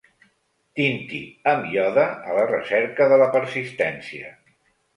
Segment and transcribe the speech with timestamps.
[0.79, 1.19] Tinti
[1.51, 4.35] amb iode a la recerca de la persistència.